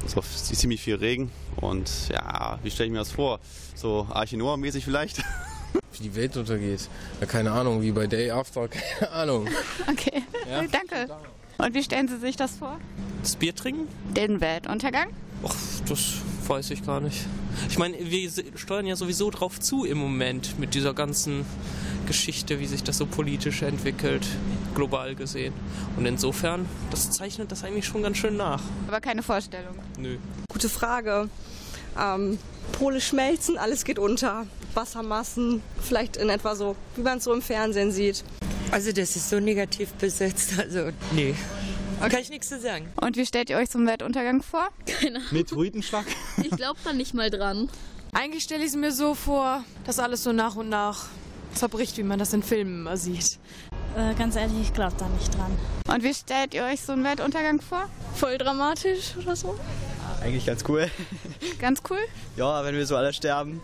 so 0.08 0.22
ziemlich 0.22 0.82
viel 0.82 0.96
Regen 0.96 1.32
und 1.58 1.90
ja, 2.10 2.60
wie 2.64 2.72
stelle 2.72 2.88
ich 2.88 2.92
mir 2.94 3.00
das 3.00 3.12
vor? 3.12 3.40
So 3.76 4.08
Arche 4.12 4.38
Noah-mäßig 4.38 4.84
vielleicht? 4.86 5.18
Wie 5.98 6.04
die 6.04 6.16
Welt 6.16 6.36
untergeht. 6.36 6.90
Ja, 7.22 7.26
keine 7.26 7.52
Ahnung, 7.54 7.82
wie 7.82 7.92
bei 7.94 8.06
Day 8.06 8.30
After, 8.30 8.68
keine 8.70 9.12
Ahnung. 9.12 9.48
Okay, 9.90 10.24
Ja. 10.50 10.62
danke. 10.68 11.08
Und 11.58 11.74
wie 11.74 11.82
stellen 11.84 12.10
Sie 12.10 12.18
sich 12.18 12.36
das 12.36 12.58
vor? 12.58 12.78
Das 13.22 13.38
Bier 13.38 13.56
trinken? 13.56 13.88
Den 14.14 14.42
Weltuntergang? 14.42 15.08
Och, 15.42 15.56
das 15.88 16.16
Weiß 16.48 16.70
ich 16.70 16.86
gar 16.86 17.00
nicht. 17.00 17.26
Ich 17.70 17.80
meine, 17.80 17.98
wir 18.00 18.30
steuern 18.56 18.86
ja 18.86 18.96
sowieso 18.96 19.32
drauf 19.32 19.60
zu 19.60 19.84
im 19.84 19.98
Moment 19.98 20.60
mit 20.60 20.76
dieser 20.76 20.94
ganzen 20.94 21.44
Geschichte, 22.06 22.60
wie 22.60 22.68
sich 22.68 22.84
das 22.84 23.00
so 23.00 23.08
politisch 23.08 23.64
entwickelt, 23.64 24.28
global 24.76 25.16
gesehen. 25.16 25.54
Und 25.98 26.06
insofern, 26.06 26.68
das 26.92 27.10
zeichnet 27.10 27.52
das 27.52 27.64
eigentlich 27.64 27.86
schon 27.86 28.04
ganz 28.04 28.18
schön 28.18 28.38
nach. 28.38 28.62
Aber 28.88 29.02
keine 29.02 29.24
Vorstellung. 29.24 29.76
Nö. 29.98 30.18
Gute 30.52 30.70
Frage. 30.70 31.30
Ähm, 32.00 32.38
Pole 32.74 33.02
schmelzen, 33.02 33.58
alles 33.58 33.84
geht 33.84 33.98
unter. 33.98 34.46
Wassermassen, 34.76 35.62
vielleicht 35.82 36.18
in 36.18 36.30
etwa 36.30 36.56
so, 36.56 36.76
wie 36.96 37.02
man 37.02 37.18
es 37.18 37.24
so 37.24 37.34
im 37.34 37.42
Fernsehen 37.42 37.92
sieht. 37.92 38.24
Also 38.72 38.92
das 38.92 39.16
ist 39.16 39.30
so 39.30 39.40
negativ 39.40 39.94
besetzt, 39.94 40.60
also 40.60 40.90
nee. 41.14 41.34
Kann 42.00 42.22
ich 42.22 42.30
nichts 42.30 42.50
zu 42.50 42.60
sagen. 42.60 42.88
Und 43.02 43.18
wie 43.18 43.26
stellt 43.26 43.50
ihr 43.50 43.58
euch 43.58 43.70
zum 43.70 43.88
Weltuntergang 43.88 44.42
vor? 44.42 44.68
Keine 44.86 45.18
Ahnung. 45.18 45.30
Meteoritenschlag? 45.32 46.06
Ich 46.44 46.52
glaube 46.52 46.80
da 46.84 46.94
nicht 46.94 47.14
mal 47.14 47.30
dran. 47.30 47.70
Eigentlich 48.14 48.44
stelle 48.44 48.62
ich 48.62 48.70
es 48.70 48.76
mir 48.76 48.92
so 48.92 49.16
vor, 49.16 49.64
dass 49.86 50.00
alles 50.00 50.24
so 50.24 50.32
nach 50.32 50.56
und 50.56 50.70
nach 50.70 51.08
zerbricht, 51.54 51.98
wie 51.98 52.04
man 52.04 52.20
das 52.20 52.34
in 52.34 52.44
Filmen 52.44 52.82
immer 52.82 52.98
sieht. 52.98 53.40
Äh, 53.98 54.14
ganz 54.16 54.36
ehrlich, 54.36 54.58
ich 54.62 54.74
glaube 54.74 54.96
da 54.98 55.08
nicht 55.10 55.34
dran. 55.34 55.52
Und 55.88 56.04
wie 56.04 56.14
stellt 56.14 56.54
ihr 56.54 56.64
euch 56.66 56.82
so 56.82 56.94
einen 56.94 57.04
Weltuntergang 57.04 57.62
vor? 57.62 57.90
Voll 58.16 58.38
dramatisch 58.38 59.16
oder 59.18 59.36
so? 59.36 59.58
Eigentlich 60.22 60.46
ganz 60.46 60.64
cool. 60.68 60.90
Ganz 61.60 61.82
cool? 61.90 62.00
Ja, 62.36 62.64
wenn 62.66 62.76
wir 62.76 62.86
so 62.86 62.96
alle 62.96 63.14
sterben. 63.14 63.62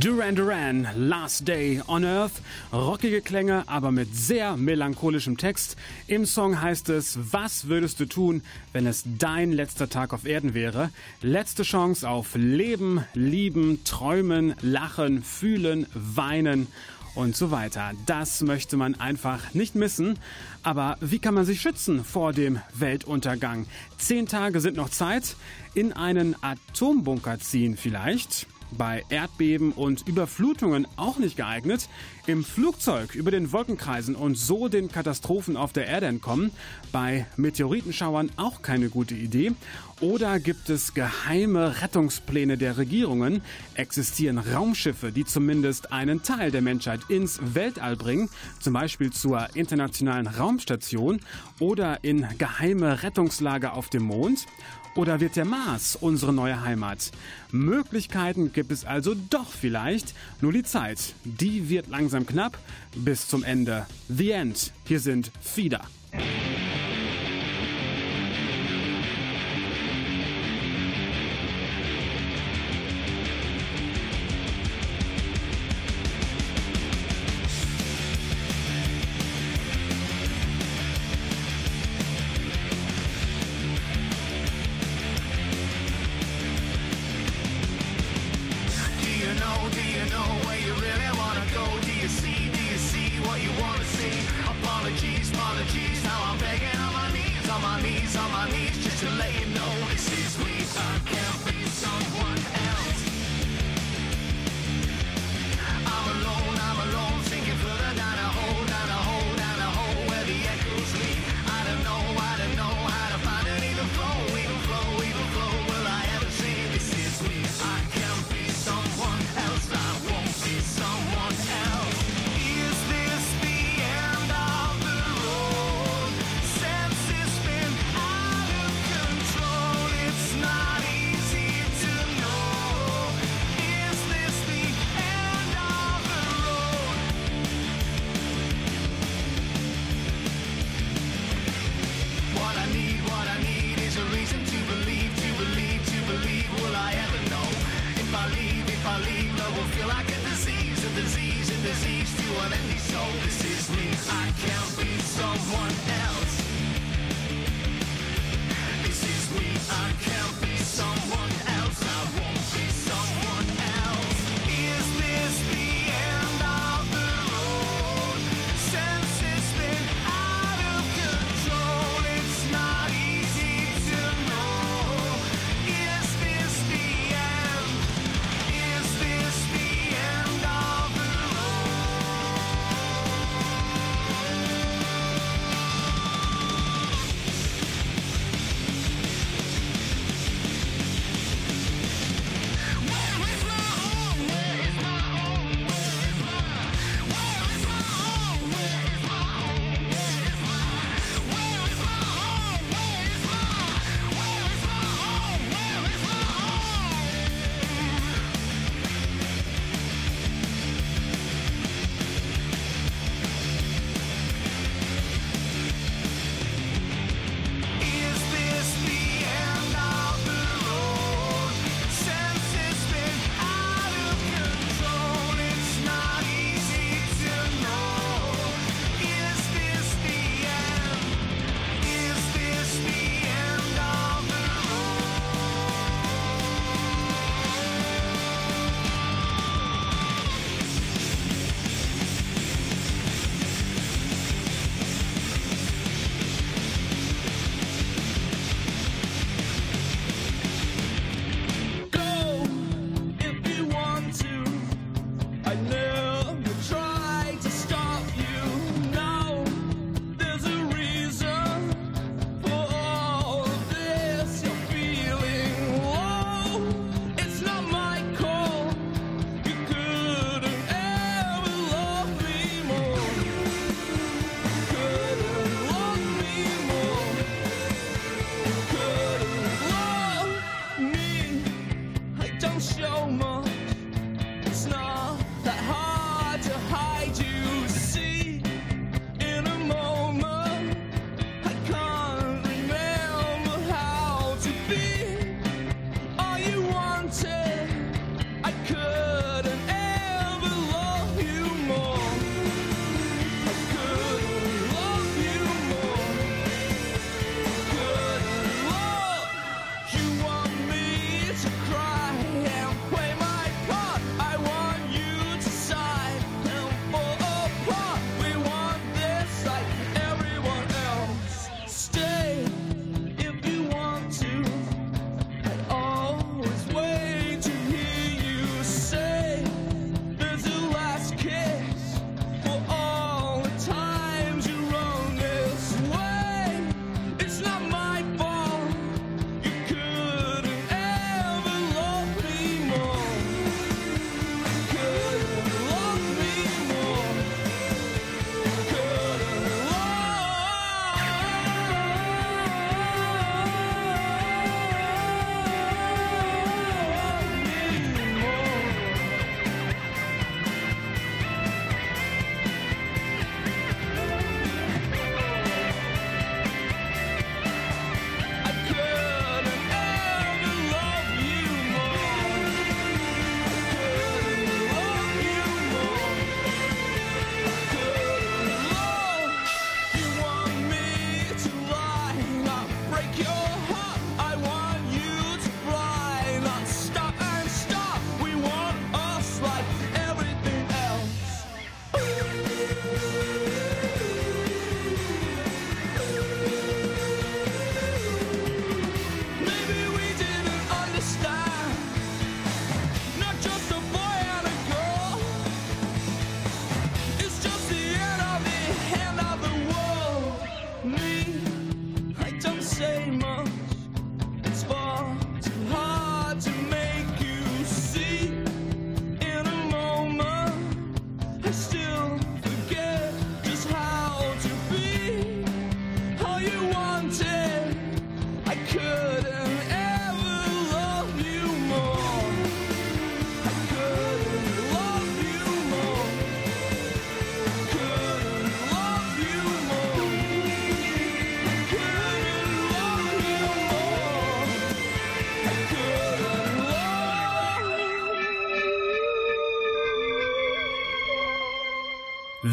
Duran 0.00 0.36
Duran, 0.36 0.86
Last 0.96 1.48
Day 1.48 1.82
on 1.88 2.04
Earth. 2.04 2.40
Rockige 2.72 3.20
Klänge, 3.20 3.64
aber 3.66 3.90
mit 3.90 4.14
sehr 4.14 4.56
melancholischem 4.56 5.36
Text. 5.36 5.76
Im 6.06 6.24
Song 6.24 6.60
heißt 6.60 6.88
es, 6.90 7.18
was 7.32 7.66
würdest 7.66 7.98
du 7.98 8.06
tun, 8.06 8.42
wenn 8.72 8.86
es 8.86 9.02
dein 9.18 9.50
letzter 9.50 9.88
Tag 9.88 10.12
auf 10.12 10.24
Erden 10.24 10.54
wäre? 10.54 10.90
Letzte 11.20 11.64
Chance 11.64 12.08
auf 12.08 12.36
Leben, 12.36 13.04
Lieben, 13.14 13.82
Träumen, 13.84 14.54
Lachen, 14.60 15.24
Fühlen, 15.24 15.86
Weinen 15.94 16.68
und 17.16 17.34
so 17.34 17.50
weiter. 17.50 17.92
Das 18.06 18.42
möchte 18.42 18.76
man 18.76 18.94
einfach 19.00 19.52
nicht 19.52 19.74
missen. 19.74 20.18
Aber 20.62 20.96
wie 21.00 21.18
kann 21.18 21.34
man 21.34 21.44
sich 21.44 21.60
schützen 21.60 22.04
vor 22.04 22.32
dem 22.32 22.60
Weltuntergang? 22.72 23.66
Zehn 23.96 24.26
Tage 24.26 24.60
sind 24.60 24.76
noch 24.76 24.90
Zeit. 24.90 25.34
In 25.74 25.92
einen 25.92 26.36
Atombunker 26.40 27.40
ziehen 27.40 27.76
vielleicht 27.76 28.46
bei 28.70 29.04
Erdbeben 29.08 29.72
und 29.72 30.06
Überflutungen 30.06 30.86
auch 30.96 31.18
nicht 31.18 31.36
geeignet, 31.36 31.88
im 32.26 32.44
Flugzeug 32.44 33.14
über 33.14 33.30
den 33.30 33.52
Wolkenkreisen 33.52 34.14
und 34.14 34.36
so 34.36 34.68
den 34.68 34.92
Katastrophen 34.92 35.56
auf 35.56 35.72
der 35.72 35.86
Erde 35.86 36.06
entkommen, 36.06 36.50
bei 36.92 37.26
Meteoritenschauern 37.36 38.30
auch 38.36 38.60
keine 38.62 38.90
gute 38.90 39.14
Idee. 39.14 39.52
Oder 40.00 40.38
gibt 40.38 40.70
es 40.70 40.94
geheime 40.94 41.80
Rettungspläne 41.82 42.56
der 42.56 42.76
Regierungen? 42.76 43.42
Existieren 43.74 44.38
Raumschiffe, 44.38 45.10
die 45.10 45.24
zumindest 45.24 45.90
einen 45.90 46.22
Teil 46.22 46.52
der 46.52 46.62
Menschheit 46.62 47.00
ins 47.08 47.40
Weltall 47.54 47.96
bringen, 47.96 48.28
zum 48.60 48.74
Beispiel 48.74 49.10
zur 49.10 49.48
internationalen 49.56 50.28
Raumstation 50.28 51.20
oder 51.58 52.04
in 52.04 52.26
geheime 52.38 53.02
Rettungslager 53.02 53.72
auf 53.72 53.88
dem 53.88 54.04
Mond? 54.04 54.46
Oder 54.98 55.20
wird 55.20 55.36
der 55.36 55.44
Mars 55.44 55.94
unsere 55.94 56.32
neue 56.32 56.64
Heimat? 56.64 57.12
Möglichkeiten 57.52 58.52
gibt 58.52 58.72
es 58.72 58.84
also 58.84 59.14
doch 59.30 59.52
vielleicht, 59.52 60.12
nur 60.40 60.52
die 60.52 60.64
Zeit, 60.64 61.14
die 61.22 61.68
wird 61.68 61.86
langsam 61.86 62.26
knapp. 62.26 62.58
Bis 62.96 63.28
zum 63.28 63.44
Ende. 63.44 63.86
The 64.08 64.32
End. 64.32 64.72
Hier 64.86 64.98
sind 64.98 65.30
Fieder. 65.40 65.82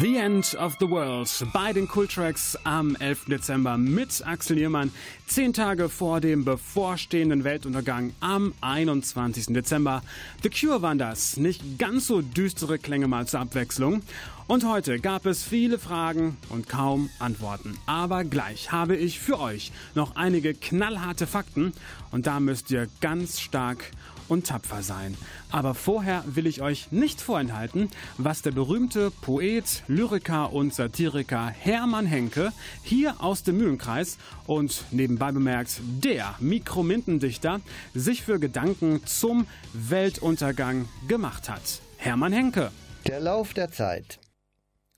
The 0.00 0.18
End 0.18 0.54
of 0.56 0.76
the 0.78 0.90
World 0.90 1.30
bei 1.54 1.72
den 1.72 1.88
Cool 1.94 2.06
Tracks 2.06 2.58
am 2.64 2.96
11. 2.96 3.26
Dezember 3.26 3.78
mit 3.78 4.26
Axel 4.26 4.56
Niermann. 4.56 4.90
Zehn 5.26 5.54
Tage 5.54 5.88
vor 5.88 6.20
dem 6.20 6.44
bevorstehenden 6.44 7.44
Weltuntergang 7.44 8.12
am 8.20 8.52
21. 8.60 9.46
Dezember. 9.54 10.02
The 10.42 10.50
Cure 10.50 10.82
waren 10.82 10.98
das. 10.98 11.38
Nicht 11.38 11.78
ganz 11.78 12.08
so 12.08 12.20
düstere 12.20 12.78
Klänge 12.78 13.08
mal 13.08 13.26
zur 13.26 13.40
Abwechslung. 13.40 14.02
Und 14.48 14.68
heute 14.68 15.00
gab 15.00 15.24
es 15.24 15.42
viele 15.42 15.78
Fragen 15.78 16.36
und 16.50 16.68
kaum 16.68 17.08
Antworten. 17.18 17.78
Aber 17.86 18.24
gleich 18.24 18.72
habe 18.72 18.96
ich 18.96 19.18
für 19.18 19.40
euch 19.40 19.72
noch 19.94 20.14
einige 20.16 20.52
knallharte 20.52 21.26
Fakten 21.26 21.72
und 22.10 22.26
da 22.26 22.38
müsst 22.38 22.70
ihr 22.70 22.88
ganz 23.00 23.40
stark 23.40 23.92
und 24.28 24.46
tapfer 24.46 24.82
sein. 24.82 25.16
Aber 25.50 25.74
vorher 25.74 26.24
will 26.26 26.46
ich 26.46 26.62
euch 26.62 26.92
nicht 26.92 27.20
vorenthalten, 27.20 27.90
was 28.18 28.42
der 28.42 28.52
berühmte 28.52 29.10
Poet, 29.10 29.82
Lyriker 29.88 30.52
und 30.52 30.74
Satiriker 30.74 31.46
Hermann 31.48 32.06
Henke 32.06 32.52
hier 32.82 33.22
aus 33.22 33.42
dem 33.42 33.58
Mühlenkreis 33.58 34.18
und 34.46 34.84
nebenbei 34.90 35.32
bemerkt 35.32 35.80
der 36.02 36.34
Mikromintendichter 36.40 37.60
sich 37.94 38.22
für 38.22 38.38
Gedanken 38.38 39.04
zum 39.06 39.46
Weltuntergang 39.72 40.88
gemacht 41.08 41.48
hat. 41.48 41.80
Hermann 41.96 42.32
Henke. 42.32 42.70
Der 43.06 43.20
Lauf 43.20 43.54
der 43.54 43.70
Zeit. 43.70 44.18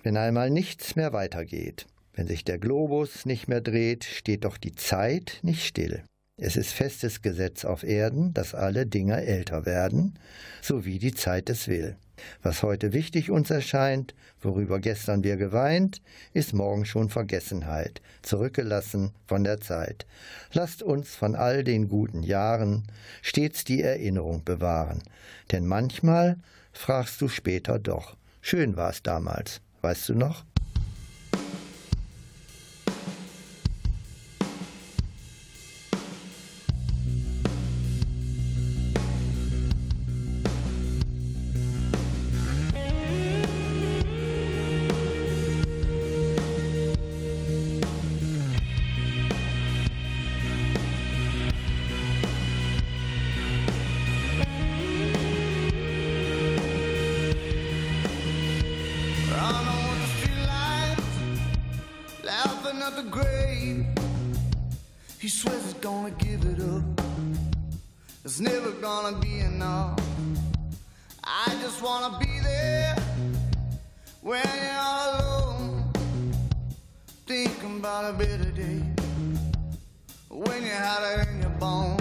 Wenn 0.03 0.17
einmal 0.17 0.51
nichts 0.51 0.97
mehr 0.97 1.13
weitergeht, 1.13 1.87
wenn 2.15 2.27
sich 2.27 2.45
der 2.45 2.59
Globus 2.59 3.27
nicht 3.27 3.49
mehr 3.49 3.61
dreht, 3.61 4.05
steht 4.05 4.45
doch 4.45 4.57
die 4.57 4.75
Zeit 4.75 5.39
nicht 5.43 5.65
still. 5.65 6.03
Es 6.41 6.57
ist 6.57 6.73
festes 6.73 7.21
Gesetz 7.21 7.65
auf 7.65 7.83
Erden, 7.83 8.33
dass 8.33 8.55
alle 8.55 8.87
Dinge 8.87 9.25
älter 9.27 9.67
werden, 9.67 10.17
so 10.63 10.85
wie 10.85 11.01
die 11.01 11.13
Zeit 11.13 11.51
es 11.51 11.67
will. 11.67 11.97
Was 12.45 12.63
heute 12.63 12.93
wichtig 12.93 13.33
uns 13.33 13.51
erscheint, 13.51 14.15
worüber 14.41 14.79
gestern 14.79 15.25
wir 15.25 15.37
geweint, 15.37 16.01
ist 16.35 16.55
morgen 16.55 16.85
schon 16.85 17.09
Vergessenheit, 17.09 18.01
zurückgelassen 18.23 19.11
von 19.27 19.43
der 19.43 19.61
Zeit. 19.61 20.07
Lasst 20.53 20.85
uns 20.85 21.13
von 21.13 21.35
all 21.35 21.65
den 21.65 21.89
guten 21.89 22.23
Jahren 22.23 22.85
stets 23.21 23.65
die 23.65 23.83
Erinnerung 23.83 24.45
bewahren, 24.45 25.03
denn 25.51 25.67
manchmal 25.67 26.37
fragst 26.73 27.21
du 27.21 27.27
später 27.27 27.81
doch, 27.81 28.17
schön 28.41 28.77
war 28.77 28.91
es 28.91 29.03
damals, 29.03 29.61
weißt 29.83 30.11
du 30.11 30.15
noch? 30.15 30.45
The 63.03 63.11
grave. 63.11 63.87
He 65.21 65.29
swears 65.29 65.63
he's 65.63 65.75
gonna 65.75 66.11
give 66.11 66.45
it 66.45 66.61
up. 66.61 67.01
It's 68.25 68.41
never 68.41 68.73
gonna 68.73 69.17
be 69.21 69.39
enough. 69.39 70.01
I 71.23 71.47
just 71.63 71.81
wanna 71.81 72.19
be 72.19 72.41
there 72.41 72.97
when 74.21 74.43
you're 74.63 74.81
all 74.81 75.11
alone, 75.15 75.93
thinking 77.27 77.77
about 77.79 78.13
a 78.13 78.15
better 78.15 78.51
day. 78.51 78.83
When 80.29 80.63
you 80.63 80.77
had 80.87 81.03
it 81.13 81.29
in 81.29 81.43
your 81.43 81.57
bones, 81.61 81.98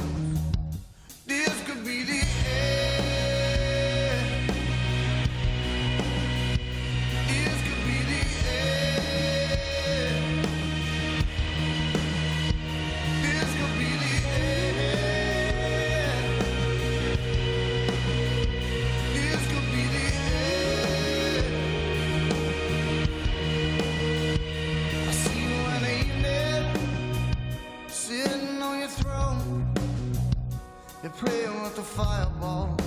praying 31.17 31.63
with 31.63 31.75
the 31.75 31.81
fireball 31.81 32.77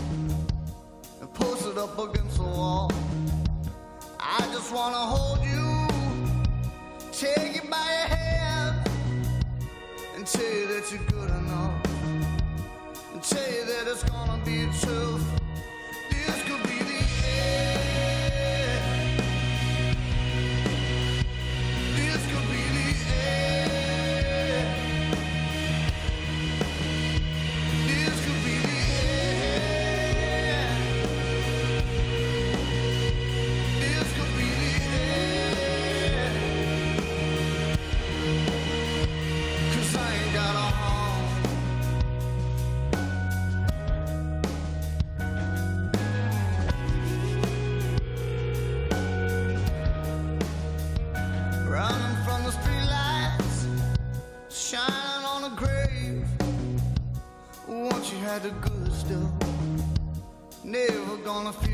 and 1.20 1.34
posted 1.34 1.76
up 1.76 1.98
against 1.98 2.36
the 2.36 2.44
wall. 2.44 2.88
I 4.20 4.48
just 4.52 4.72
wanna 4.72 4.96
hold 4.96 5.40
you, 5.44 5.88
take 7.10 7.56
you 7.56 7.68
by 7.68 7.84
your 7.98 8.08
hand, 8.16 8.88
and 10.14 10.24
tell 10.24 10.44
you 10.44 10.68
that 10.68 10.92
you're 10.92 11.02
good 11.08 11.30
enough, 11.30 11.74
and 13.12 13.20
tell 13.20 13.52
you 13.52 13.64
that 13.64 13.88
it's 13.88 14.04
gonna 14.04 14.40
be 14.44 14.66
tough. 14.80 15.22
This 15.40 15.49
stuff, 59.10 60.64
never 60.64 61.16
gonna 61.24 61.52
fill 61.52 61.69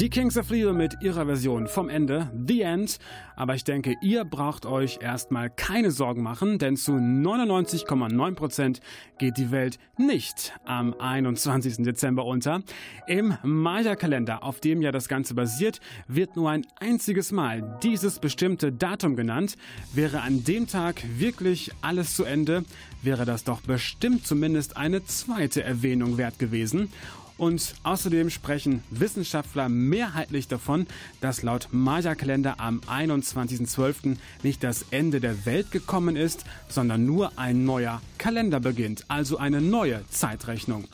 Die 0.00 0.10
Kings 0.10 0.38
of 0.38 0.50
Leon 0.50 0.76
mit 0.76 1.02
ihrer 1.02 1.26
Version 1.26 1.66
vom 1.66 1.88
Ende, 1.88 2.30
The 2.46 2.60
End. 2.60 3.00
Aber 3.34 3.56
ich 3.56 3.64
denke, 3.64 3.96
ihr 4.00 4.24
braucht 4.24 4.64
euch 4.64 5.00
erstmal 5.02 5.50
keine 5.50 5.90
Sorgen 5.90 6.22
machen, 6.22 6.60
denn 6.60 6.76
zu 6.76 6.92
99,9% 6.92 8.78
geht 9.18 9.36
die 9.38 9.50
Welt 9.50 9.80
nicht 9.96 10.52
am 10.64 10.94
21. 10.94 11.78
Dezember 11.78 12.24
unter. 12.26 12.62
Im 13.08 13.38
Maya-Kalender, 13.42 14.44
auf 14.44 14.60
dem 14.60 14.82
ja 14.82 14.92
das 14.92 15.08
Ganze 15.08 15.34
basiert, 15.34 15.80
wird 16.06 16.36
nur 16.36 16.50
ein 16.50 16.64
einziges 16.78 17.32
Mal 17.32 17.78
dieses 17.82 18.20
bestimmte 18.20 18.70
Datum 18.70 19.16
genannt. 19.16 19.56
Wäre 19.94 20.20
an 20.20 20.44
dem 20.44 20.68
Tag 20.68 21.02
wirklich 21.16 21.72
alles 21.80 22.14
zu 22.14 22.22
Ende, 22.22 22.64
wäre 23.02 23.24
das 23.24 23.42
doch 23.42 23.62
bestimmt 23.62 24.24
zumindest 24.24 24.76
eine 24.76 25.04
zweite 25.04 25.64
Erwähnung 25.64 26.18
wert 26.18 26.38
gewesen. 26.38 26.88
Und 27.38 27.76
außerdem 27.84 28.30
sprechen 28.30 28.82
Wissenschaftler 28.90 29.68
mehrheitlich 29.68 30.48
davon, 30.48 30.88
dass 31.20 31.42
laut 31.42 31.68
Maya-Kalender 31.70 32.56
am 32.58 32.80
21.12. 32.80 34.16
nicht 34.42 34.64
das 34.64 34.86
Ende 34.90 35.20
der 35.20 35.46
Welt 35.46 35.70
gekommen 35.70 36.16
ist, 36.16 36.44
sondern 36.68 37.06
nur 37.06 37.38
ein 37.38 37.64
neuer 37.64 38.02
Kalender 38.18 38.58
beginnt, 38.58 39.04
also 39.06 39.38
eine 39.38 39.60
neue 39.60 40.02
Zeitrechnung. 40.10 40.88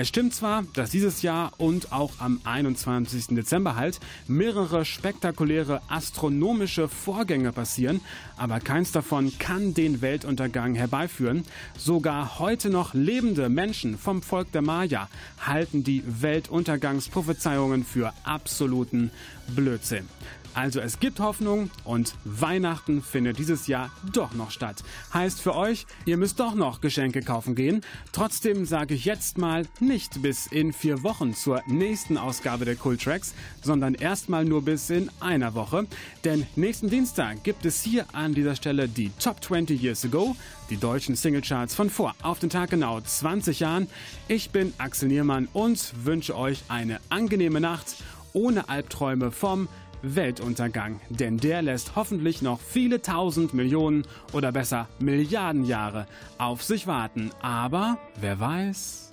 Es 0.00 0.08
stimmt 0.08 0.32
zwar, 0.32 0.64
dass 0.72 0.92
dieses 0.92 1.20
Jahr 1.20 1.52
und 1.58 1.92
auch 1.92 2.12
am 2.20 2.40
21. 2.44 3.36
Dezember 3.36 3.76
halt 3.76 4.00
mehrere 4.26 4.86
spektakuläre 4.86 5.82
astronomische 5.88 6.88
Vorgänge 6.88 7.52
passieren, 7.52 8.00
aber 8.38 8.60
keins 8.60 8.92
davon 8.92 9.30
kann 9.38 9.74
den 9.74 10.00
Weltuntergang 10.00 10.74
herbeiführen. 10.74 11.44
Sogar 11.76 12.38
heute 12.38 12.70
noch 12.70 12.94
lebende 12.94 13.50
Menschen 13.50 13.98
vom 13.98 14.22
Volk 14.22 14.50
der 14.52 14.62
Maya 14.62 15.10
halten 15.38 15.84
die 15.84 16.02
Weltuntergangsprophezeiungen 16.06 17.84
für 17.84 18.14
absoluten 18.24 19.10
Blödsinn. 19.54 20.08
Also 20.54 20.80
es 20.80 20.98
gibt 20.98 21.20
Hoffnung 21.20 21.70
und 21.84 22.14
Weihnachten 22.24 23.02
findet 23.02 23.38
dieses 23.38 23.66
Jahr 23.66 23.90
doch 24.12 24.34
noch 24.34 24.50
statt. 24.50 24.82
Heißt 25.14 25.40
für 25.40 25.54
euch, 25.54 25.86
ihr 26.06 26.16
müsst 26.16 26.40
doch 26.40 26.54
noch 26.54 26.80
Geschenke 26.80 27.20
kaufen 27.20 27.54
gehen. 27.54 27.82
Trotzdem 28.12 28.64
sage 28.64 28.94
ich 28.94 29.04
jetzt 29.04 29.38
mal 29.38 29.66
nicht 29.78 30.22
bis 30.22 30.46
in 30.46 30.72
vier 30.72 31.02
Wochen 31.02 31.34
zur 31.34 31.62
nächsten 31.66 32.18
Ausgabe 32.18 32.64
der 32.64 32.76
Cool 32.84 32.96
Tracks, 32.96 33.34
sondern 33.62 33.94
erstmal 33.94 34.44
nur 34.44 34.62
bis 34.62 34.90
in 34.90 35.10
einer 35.20 35.54
Woche. 35.54 35.86
Denn 36.24 36.46
nächsten 36.56 36.90
Dienstag 36.90 37.44
gibt 37.44 37.64
es 37.64 37.82
hier 37.82 38.06
an 38.12 38.34
dieser 38.34 38.56
Stelle 38.56 38.88
die 38.88 39.10
Top 39.18 39.42
20 39.42 39.80
Years 39.80 40.04
Ago, 40.04 40.36
die 40.68 40.76
deutschen 40.76 41.14
Singlecharts 41.14 41.74
von 41.74 41.90
vor 41.90 42.14
auf 42.22 42.38
den 42.38 42.50
Tag 42.50 42.70
genau 42.70 43.00
20 43.00 43.60
Jahren. 43.60 43.86
Ich 44.28 44.50
bin 44.50 44.74
Axel 44.78 45.08
Niermann 45.08 45.48
und 45.52 45.92
wünsche 46.04 46.36
euch 46.36 46.64
eine 46.68 47.00
angenehme 47.08 47.60
Nacht 47.60 47.96
ohne 48.32 48.68
Albträume 48.68 49.30
vom 49.30 49.68
Weltuntergang, 50.02 51.00
denn 51.08 51.36
der 51.36 51.62
lässt 51.62 51.96
hoffentlich 51.96 52.42
noch 52.42 52.60
viele 52.60 53.02
tausend 53.02 53.54
Millionen 53.54 54.06
oder 54.32 54.52
besser 54.52 54.88
Milliarden 54.98 55.64
Jahre 55.64 56.06
auf 56.38 56.62
sich 56.62 56.86
warten. 56.86 57.30
Aber 57.42 57.98
wer 58.20 58.40
weiß. 58.40 59.10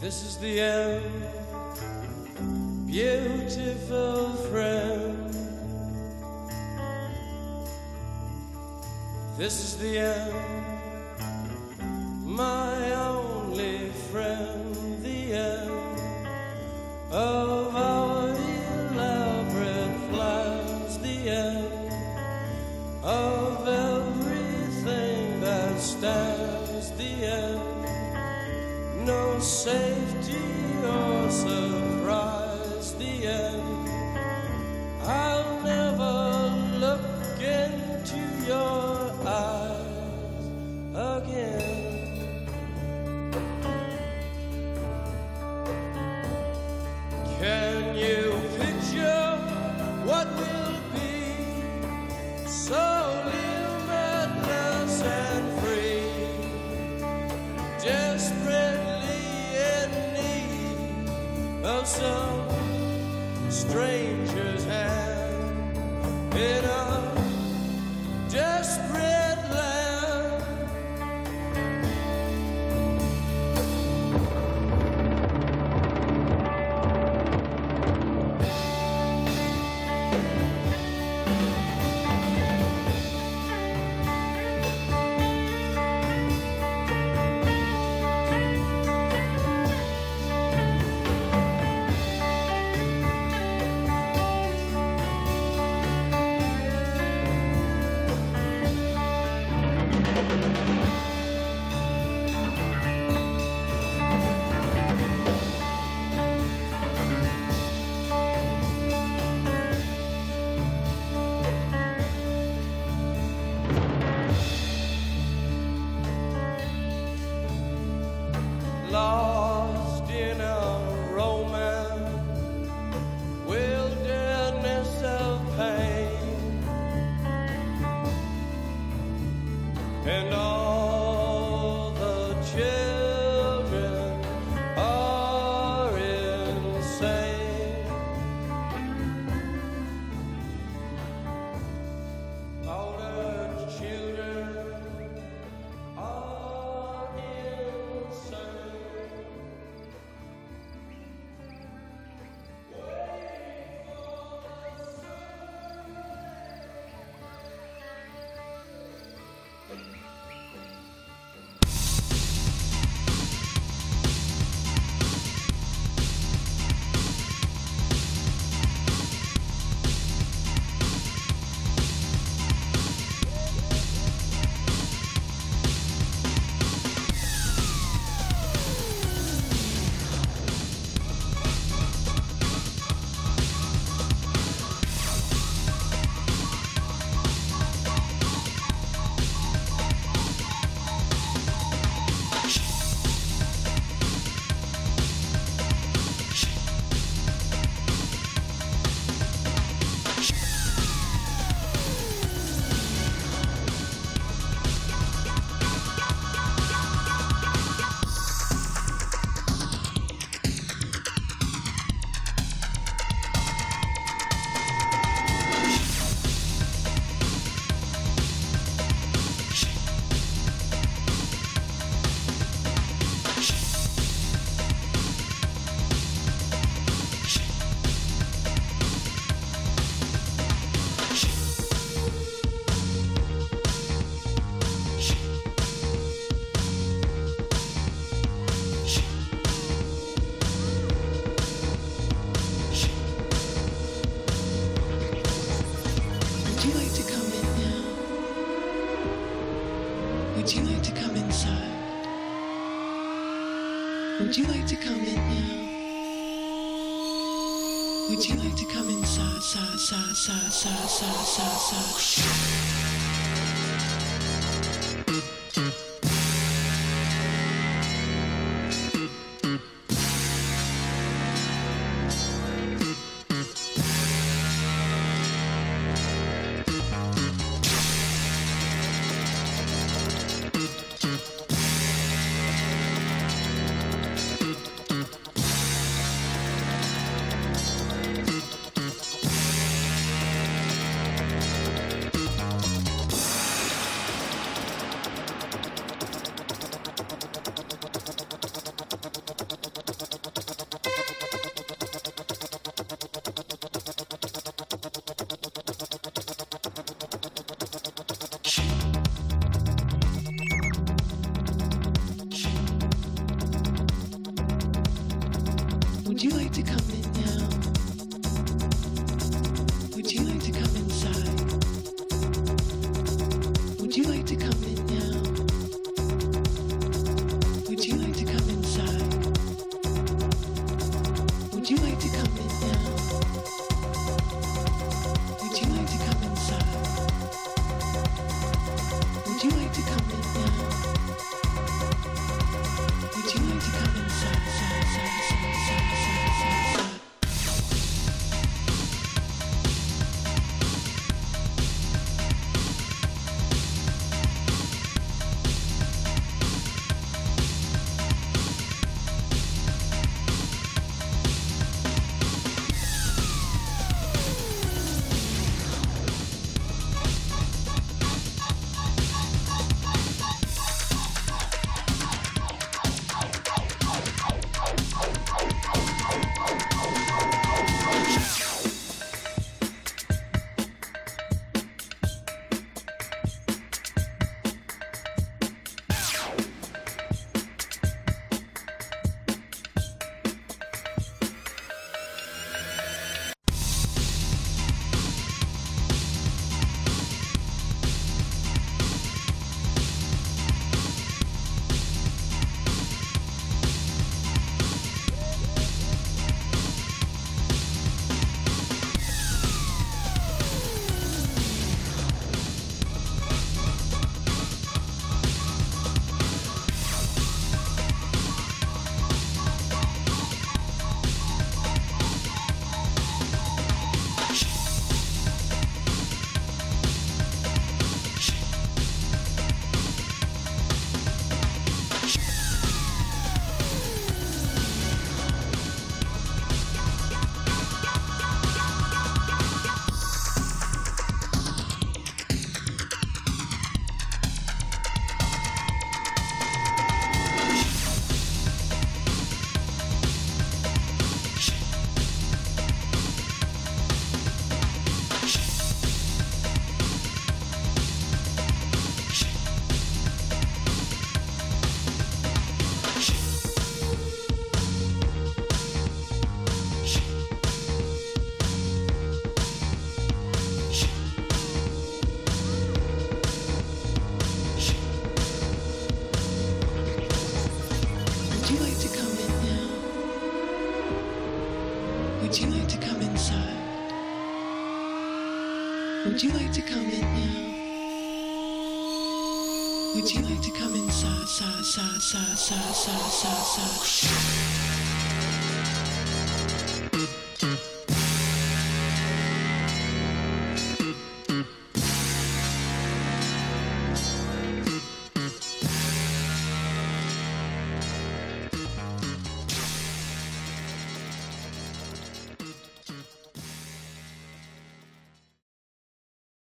This 0.00 0.22
is 0.22 0.36
the 0.38 0.60
end, 0.60 1.47
beautiful 2.88 4.32
friend. 4.50 5.28
This 9.36 9.62
is 9.62 9.76
the 9.76 9.98
end, 9.98 10.67